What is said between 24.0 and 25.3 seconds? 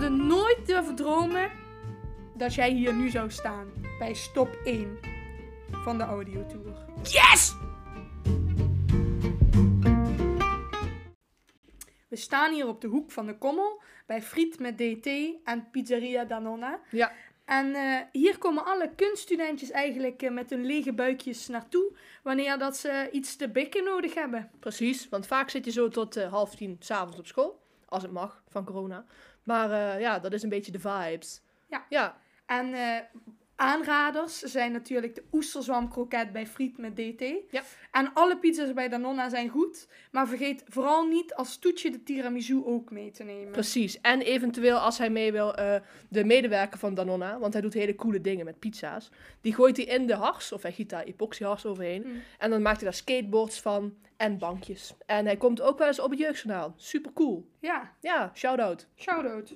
hebben. Precies, want